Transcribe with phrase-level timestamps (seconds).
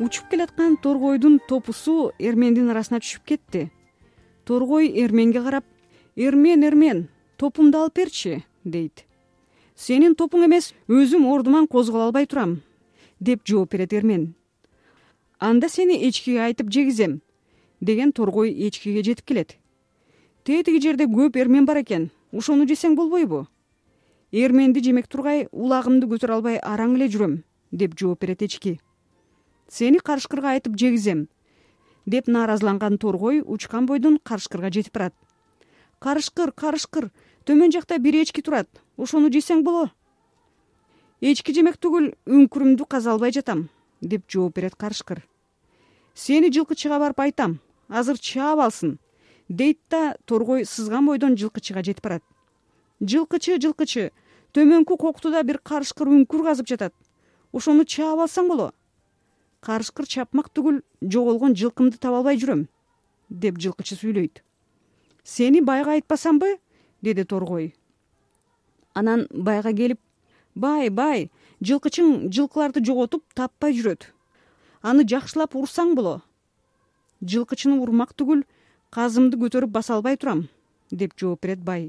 [0.00, 3.70] учуп келаткан торгойдун топусу эрмендин арасына түшүп кетти.
[4.44, 5.64] Торгой эрменге карап
[6.16, 9.04] эрмен эрмен топумду алып берчи дейт.
[9.76, 12.60] Сенин топуң эмес өзүм ордуман козголо албай турам
[13.20, 14.34] деп жооп берет эрмен.
[15.38, 17.20] Анда сени эчкиге айтып жегизем
[17.80, 19.56] деген торгой эчкиге жетип келет.
[20.44, 23.46] Тетиги жерде көп эрмен бар экен ошону жесең болбойбу
[24.32, 27.38] эрменди жемек тургай улагымды көтөрө албай араң эле жүрөм
[27.70, 28.78] деп жооп берет эчки
[29.68, 31.28] сени карышкырга айтып жегизем
[32.06, 35.14] деп нааразыланган торгой учкан бойдон карышкырга жетип барат
[35.98, 37.10] карышкыр карышкыр
[37.44, 39.90] төмөн жакта бир эчки турат ошону жесең боло
[41.20, 43.68] эчки жемек түгүл үңкүрүмдү каза албай жатам
[44.00, 45.22] деп жооп берет карышкыр.
[46.14, 48.98] Сени жылкычыга барып айтам азыр чаап алсын
[49.48, 52.22] дейт да торгой сызган бойдон жылкычыга жетип барат.
[53.00, 54.10] Жылкычы жылкычы
[54.52, 56.94] төмөнкү коктуда бир карышкыр үңкүр казып жатат
[57.52, 58.72] ошону чаап алсаң боло
[59.64, 62.66] карышкыр чапмак түгүл жоголгон жылкымды таба албай жүрөм
[63.30, 64.42] деп жылкычы сүйлөйт.
[65.24, 66.58] Сени байга айтпасамбы
[67.02, 67.72] деди торгой.
[68.92, 70.00] Анан байга келип
[70.54, 71.30] бай бай
[71.64, 74.10] жылкычың жылкыларды жоготуп таппай жүрөт.
[74.82, 76.20] Аны жакшылап урсаң боло.
[77.24, 78.44] Жылкычыны урмак түгүл
[78.92, 80.48] казымды көтөрүп баса албай турам
[80.90, 81.88] деп жооп берет бай.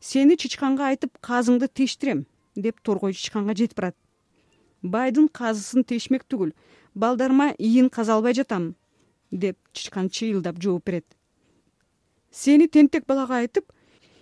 [0.00, 2.26] Сени чычканга айтып казыңды тештирем
[2.56, 3.96] деп торгой чычканга жетип барат
[4.82, 6.52] байдын казысын тешмек түгүл.
[6.94, 8.74] Балдарыма ийин каза албай жатам
[9.30, 11.06] деп чычкан чыйылдап жооп берет.
[12.30, 13.72] Сени тентек балага айтып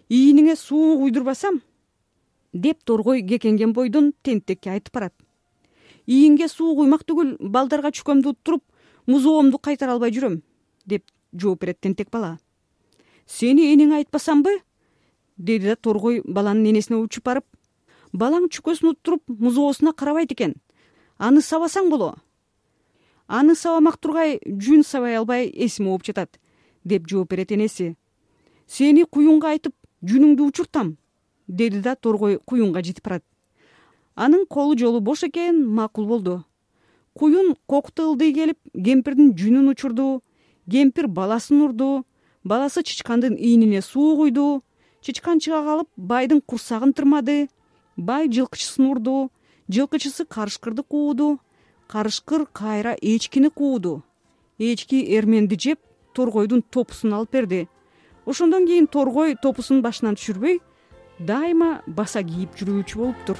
[0.09, 1.61] ийиниңе суу куйдурбасам
[2.53, 5.15] деп торгой кекенген бойдон тентекке айтып барат.
[6.07, 8.63] Ийиңге суу куймак түгүл балдарга чүкөмдү уттуруп
[9.07, 10.41] музоомду кайтара албай жүрөм
[10.87, 12.39] деп жооп берет тентек бала.
[13.27, 14.61] Сени энеңе айтпасамбы
[15.37, 17.45] деди да торгой баланын энесине учуп барып
[18.13, 20.55] балаң чүкөсүн уттуруп музоосуна карабайт экен.
[21.19, 22.15] Аны сабасаң боло.
[23.27, 26.39] Аны сабамак тургай жүн сабай албай эсим ооп жатат
[26.85, 27.97] деп жооп берет энеси.
[28.67, 30.97] Сени куюнга айтып жүнүңдү учуртам
[31.49, 33.25] деди да торгой куюнга жетип барат.
[34.15, 36.45] Анын колу жолу бош экен макул болду.
[37.15, 40.23] Куюн кокту ылдый келип кемпирдин жүнүн учурду
[40.71, 42.05] кемпир баласын урду
[42.45, 44.63] баласы чычкандын ийинине суу куйду
[45.01, 47.49] чычкан чыга калып байдын курсагын тырмады
[47.97, 49.31] бай жылкычысын урду
[49.69, 51.41] жылкычысы карышкырды кууду
[51.89, 54.03] карышкыр кайра эчкини кууду.
[54.59, 55.81] Эчки эрменди жеп
[56.15, 57.69] торгойдун топусун алып берди.
[58.27, 60.61] Ошондон кийин торгой топусун башынан түшүрбөй
[61.19, 63.39] дайыма баса кийип жүрүүчү болуптур